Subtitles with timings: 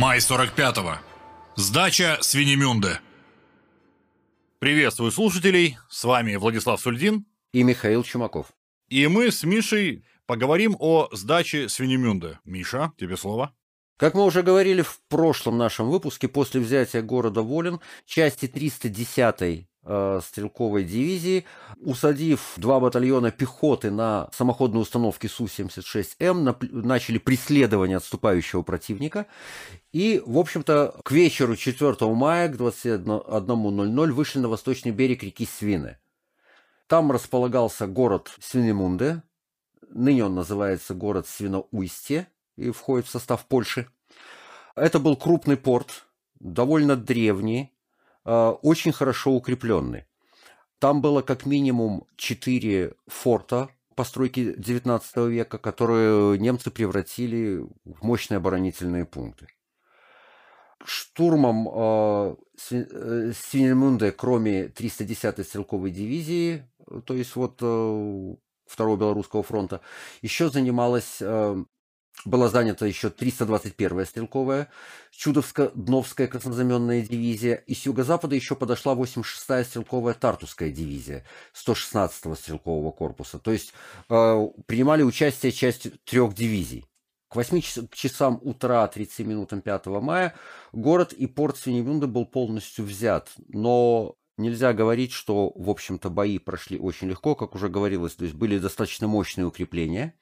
[0.00, 0.96] Май 45-го.
[1.56, 3.00] Сдача Свинемюнде.
[4.58, 7.26] Приветствую слушателей, с вами Владислав Сульдин.
[7.52, 8.46] И Михаил Чумаков.
[8.88, 12.38] И мы с Мишей поговорим о сдаче Свинемюнде.
[12.46, 13.54] Миша, тебе слово.
[13.98, 19.66] Как мы уже говорили в прошлом нашем выпуске, после взятия города Волин, части 310-й э,
[19.82, 21.46] стрелковой дивизии,
[21.78, 29.26] усадив два батальона пехоты на самоходные установки Су-76М, начали преследование отступающего противника.
[29.92, 35.98] И, в общем-то, к вечеру 4 мая к 21.00 вышли на восточный берег реки Свины.
[36.86, 39.22] Там располагался город Свинемунде,
[39.88, 42.26] ныне он называется город Свиноуйстье,
[42.56, 43.88] и входит в состав Польши.
[44.76, 46.06] Это был крупный порт,
[46.38, 47.72] довольно древний,
[48.62, 50.04] очень хорошо укрепленный.
[50.78, 59.04] Там было как минимум четыре форта постройки XIX века, которые немцы превратили в мощные оборонительные
[59.04, 59.48] пункты.
[60.82, 66.66] Штурмом э, Свинельмунде, кроме 310-й стрелковой дивизии,
[67.04, 68.34] то есть вот э,
[68.66, 69.82] Второго Белорусского фронта,
[70.22, 71.64] еще занималась э,
[72.24, 74.68] была занята еще 321-я стрелковая
[75.12, 83.38] Чудовско-Дновская краснозаменная дивизия, и с юго-запада еще подошла 86-я стрелковая Тартусская дивизия 116-го стрелкового корпуса.
[83.38, 83.72] То есть
[84.08, 86.86] э, принимали участие часть трех дивизий.
[87.28, 87.60] К 8
[87.92, 90.34] часам утра 30 минутам 5 мая
[90.72, 96.76] город и порт Свинемюнда был полностью взят, но нельзя говорить, что, в общем-то, бои прошли
[96.78, 100.14] очень легко, как уже говорилось, то есть были достаточно мощные укрепления–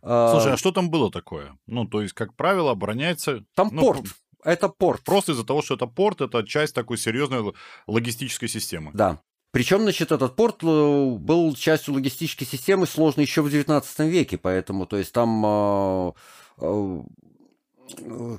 [0.00, 1.56] Слушай, а что там было такое?
[1.66, 3.44] Ну, то есть, как правило, обороняется...
[3.54, 4.04] Там ну, порт.
[4.44, 5.02] Это порт.
[5.02, 7.54] Просто из-за того, что это порт, это часть такой серьезной
[7.86, 8.90] логистической системы.
[8.92, 9.20] Да.
[9.54, 14.84] Причем, значит, этот порт э, был частью логистической системы сложной еще в XIX веке, поэтому,
[14.84, 16.12] то есть, там э,
[16.58, 17.02] э,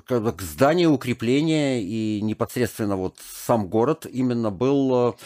[0.04, 5.16] как здание укрепления и непосредственно вот сам город именно был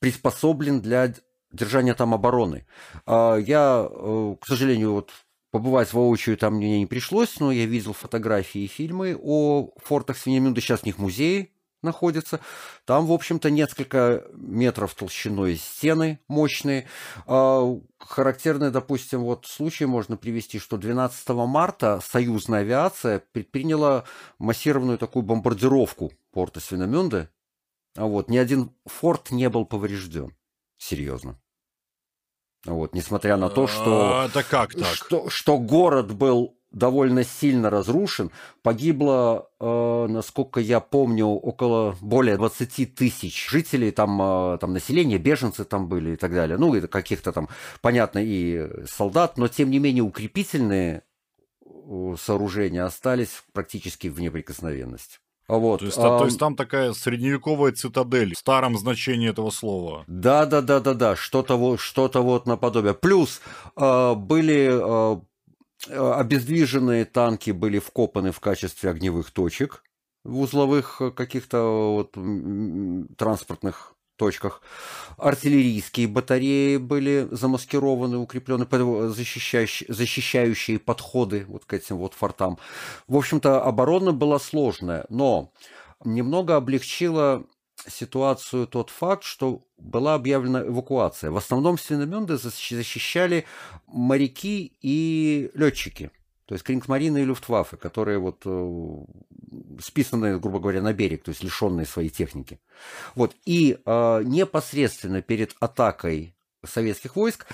[0.00, 1.14] приспособлен для
[1.52, 2.66] держания там обороны.
[3.06, 5.12] А я, к сожалению, вот
[5.56, 10.60] Побывать воочию там мне не пришлось, но я видел фотографии и фильмы о фортах Свинемюнда.
[10.60, 11.50] Сейчас в них музеи
[11.80, 12.40] находятся.
[12.84, 16.86] Там, в общем-то, несколько метров толщиной стены мощные.
[17.26, 24.04] А, характерный, допустим, вот случай можно привести, что 12 марта союзная авиация предприняла
[24.38, 27.30] массированную такую бомбардировку порта Свиномюнда.
[27.96, 30.36] А вот ни один форт не был поврежден.
[30.76, 31.40] Серьезно.
[32.66, 34.86] Вот, несмотря на то, что, а, это как так?
[34.86, 38.30] что, что город был довольно сильно разрушен,
[38.62, 45.64] погибло, э, насколько я помню, около более 20 тысяч жителей, там, э, там население, беженцы
[45.64, 46.58] там были и так далее.
[46.58, 47.48] Ну, и каких-то там,
[47.80, 51.02] понятно, и солдат, но тем не менее укрепительные
[51.64, 55.18] э, сооружения остались практически в неприкосновенности.
[55.48, 55.80] Вот.
[55.80, 60.04] То, есть, а, то есть там такая средневековая цитадель в старом значении этого слова.
[60.06, 62.94] Да, да, да, да, да, что-то вот, что-то вот наподобие.
[62.94, 63.40] Плюс
[63.76, 65.20] э, были э,
[65.88, 69.82] обездвиженные танки были вкопаны в качестве огневых точек
[70.24, 72.16] в узловых каких-то вот
[73.16, 74.62] транспортных точках.
[75.18, 78.66] Артиллерийские батареи были замаскированы, укреплены,
[79.10, 82.58] защищающие, защищающие подходы вот к этим вот фортам.
[83.08, 85.52] В общем-то, оборона была сложная, но
[86.04, 87.44] немного облегчила
[87.88, 91.30] ситуацию тот факт, что была объявлена эвакуация.
[91.30, 93.44] В основном Свиномёнды защищали
[93.86, 96.10] моряки и летчики.
[96.46, 99.04] То есть Крингсмарина и Люфтваффе, которые вот э,
[99.80, 102.60] списаны, грубо говоря, на берег, то есть лишенные своей техники.
[103.16, 103.34] Вот.
[103.44, 107.46] И э, непосредственно перед атакой советских войск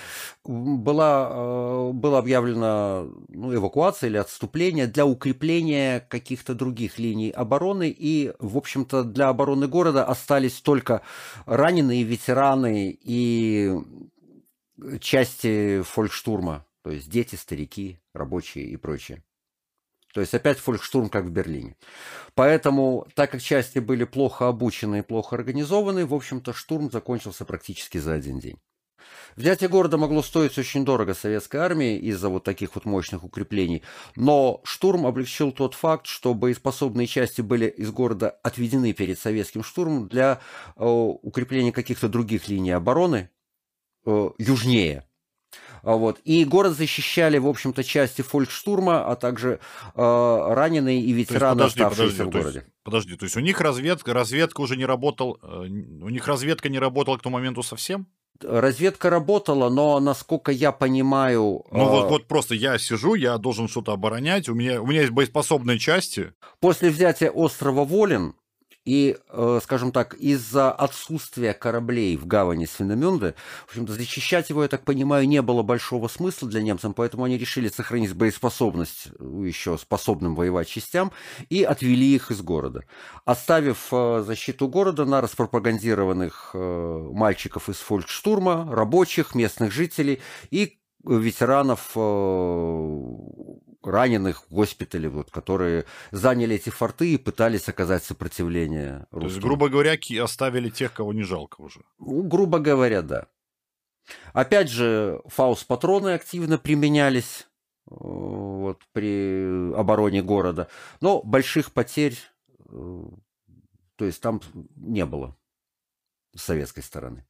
[0.43, 7.89] была, э, была объявлена ну, эвакуация или отступление для укрепления каких-то других линий обороны.
[7.89, 11.01] И, в общем-то, для обороны города остались только
[11.47, 13.73] раненые ветераны и
[14.99, 19.23] части фолькштурма то есть дети, старики, рабочие и прочее.
[20.13, 21.75] То есть опять фолькштурм, как в Берлине.
[22.35, 27.97] Поэтому, так как части были плохо обучены и плохо организованы, в общем-то, штурм закончился практически
[27.97, 28.59] за один день.
[29.35, 33.81] Взятие города могло стоить очень дорого советской армии из-за вот таких вот мощных укреплений,
[34.15, 40.07] но штурм облегчил тот факт, что боеспособные части были из города отведены перед советским штурмом
[40.07, 40.39] для
[40.75, 43.29] э, укрепления каких-то других линий обороны
[44.05, 45.07] э, южнее
[45.83, 46.19] вот.
[46.23, 49.59] И город защищали, в общем-то, части фолькштурма, а также
[49.95, 52.59] э, раненые и ветераны, подожди, оставшиеся подожди, в городе.
[52.59, 56.69] есть, подожди, то есть у них разведка, разведка уже не работала, э, у них разведка
[56.69, 58.07] не работала к тому моменту совсем?
[58.41, 61.65] Разведка работала, но, насколько я понимаю...
[61.71, 65.13] Ну вот, вот просто я сижу, я должен что-то оборонять, у меня, у меня есть
[65.13, 66.33] боеспособные части.
[66.59, 68.35] После взятия острова Волин
[68.85, 73.35] и, э, скажем так, из-за отсутствия кораблей в гавани Свиномюнды,
[73.65, 77.37] в общем-то, защищать его, я так понимаю, не было большого смысла для немцев, поэтому они
[77.37, 81.11] решили сохранить боеспособность еще способным воевать частям
[81.49, 82.83] и отвели их из города,
[83.25, 90.21] оставив э, защиту города на распропагандированных э, мальчиков из фолькштурма, рабочих, местных жителей
[90.51, 91.91] и ветеранов
[93.87, 99.19] раненых в госпитале, вот, которые заняли эти форты и пытались оказать сопротивление русским.
[99.19, 101.81] То есть, грубо говоря, оставили тех, кого не жалко уже.
[101.99, 103.27] Ну, грубо говоря, да.
[104.33, 107.47] Опять же, фаус-патроны активно применялись
[107.89, 110.67] э, вот, при обороне города,
[110.99, 112.17] но больших потерь,
[112.69, 113.03] э,
[113.95, 114.41] то есть там
[114.75, 115.37] не было
[116.35, 117.25] с советской стороны.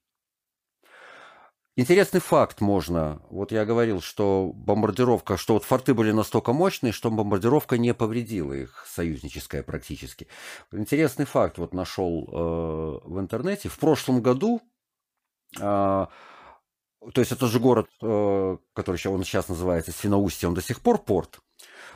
[1.76, 3.20] Интересный факт можно.
[3.32, 8.54] Вот я говорил, что бомбардировка, что вот форты были настолько мощные, что бомбардировка не повредила
[8.54, 10.28] их, союзническая практически.
[10.72, 13.70] Интересный факт вот нашел э, в интернете.
[13.70, 14.62] В прошлом году,
[15.58, 16.10] э, то
[17.16, 21.00] есть это же город, э, который сейчас, он сейчас называется Свиноустье, он до сих пор
[21.00, 21.40] порт.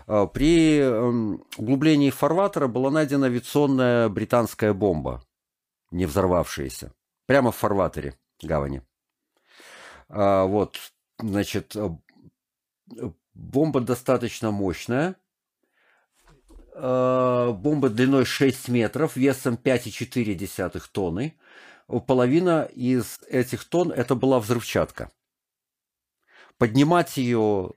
[0.08, 5.22] Э, при э, углублении фарватера была найдена авиационная британская бомба,
[5.92, 6.94] не взорвавшаяся,
[7.28, 8.82] прямо в фарватере гавани.
[10.10, 10.78] А, вот,
[11.20, 11.90] значит, э,
[13.34, 15.16] бомба достаточно мощная.
[16.74, 21.38] А, бомба длиной 6 метров, весом 5,4 тонны.
[22.06, 25.10] Половина из этих тонн это была взрывчатка.
[26.58, 27.74] Поднимать ее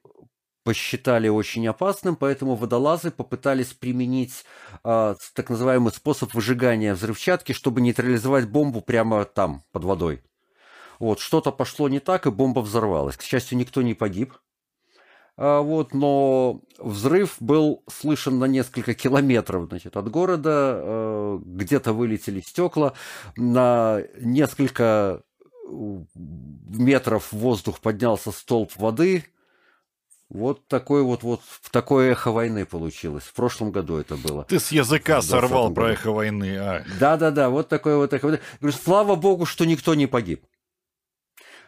[0.64, 4.44] посчитали очень опасным, поэтому водолазы попытались применить
[4.84, 10.22] э, так называемый способ выжигания взрывчатки, чтобы нейтрализовать бомбу прямо там, под водой.
[11.00, 13.16] Вот, что-то пошло не так, и бомба взорвалась.
[13.16, 14.34] К счастью, никто не погиб.
[15.36, 20.50] А, вот, но взрыв был слышен на несколько километров значит, от города.
[20.52, 22.92] А, где-то вылетели стекла.
[23.36, 25.22] На несколько
[25.66, 29.24] метров в воздух поднялся столб воды.
[30.28, 33.24] Вот такое вот, вот такое эхо войны получилось.
[33.24, 34.44] В прошлом году это было.
[34.44, 36.58] Ты с языка сорвал про эхо войны.
[36.58, 36.84] А.
[37.00, 38.40] Да-да-да, вот такое вот эхо войны.
[38.60, 40.44] Говорю, слава богу, что никто не погиб.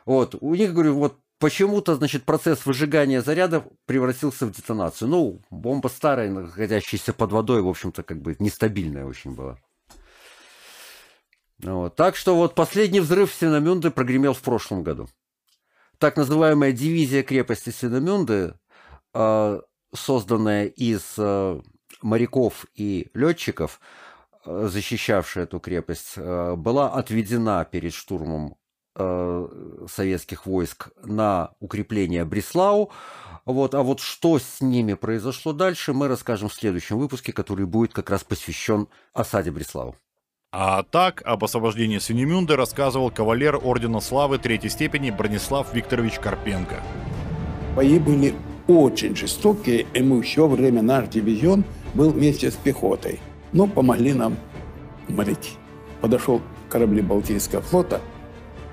[0.04, 5.08] Вот, у них, говорю, вот почему-то, значит, процесс выжигания зарядов превратился в детонацию.
[5.08, 9.58] Ну, бомба старая, находящаяся под водой, в общем-то, как бы нестабильная очень была.
[11.62, 11.96] Вот.
[11.96, 15.08] Так что вот последний взрыв в Синамюнде прогремел в прошлом году.
[15.98, 18.54] Так называемая дивизия крепости Синамюнды,
[19.14, 19.60] а,
[19.94, 21.60] созданная из а,
[22.02, 23.80] моряков и летчиков,
[24.44, 28.56] а, защищавшая эту крепость, была отведена перед штурмом
[28.94, 29.48] Э,
[29.88, 32.90] советских войск на укрепление Бреслау.
[33.46, 37.94] Вот, а вот что с ними произошло дальше, мы расскажем в следующем выпуске, который будет
[37.94, 39.96] как раз посвящен осаде Бреслау.
[40.52, 46.82] А так, об освобождении Синемюнды рассказывал кавалер Ордена Славы третьей степени Бронислав Викторович Карпенко.
[47.74, 48.34] Бои были
[48.68, 53.20] очень жестокие, и мы все время, наш дивизион был вместе с пехотой.
[53.54, 54.36] Но помогли нам
[55.08, 55.52] моряки.
[56.02, 58.02] Подошел корабли Балтийского флота–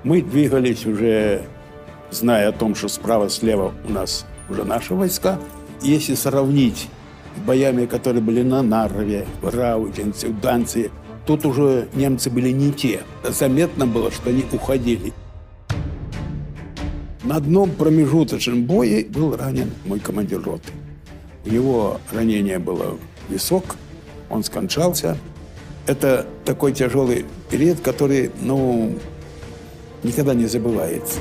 [0.04, 1.42] мы двигались уже,
[2.10, 5.38] зная о том, что справа-слева у нас уже наши войска.
[5.82, 6.88] Если сравнить
[7.36, 10.90] с боями, которые были на Нарве, в Раутинце, в Данции,
[11.26, 13.00] тут уже немцы были не те.
[13.28, 15.12] Заметно было, что они уходили.
[17.22, 20.72] На одном промежуточном бое был ранен мой командир роты.
[21.44, 22.98] У него ранение было
[23.28, 23.76] висок,
[24.28, 25.16] он скончался.
[25.86, 28.98] Это такой тяжелый период, который, ну,
[30.02, 31.20] никогда не забывается.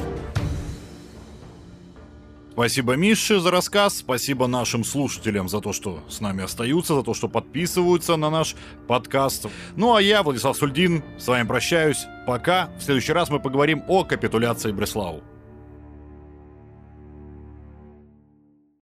[2.59, 7.13] Спасибо Мише за рассказ, спасибо нашим слушателям за то, что с нами остаются, за то,
[7.13, 8.53] что подписываются на наш
[8.85, 9.45] подкаст.
[9.77, 12.05] Ну а я, Владислав Сульдин, с вами прощаюсь.
[12.27, 12.69] Пока.
[12.77, 15.23] В следующий раз мы поговорим о капитуляции Бреслау.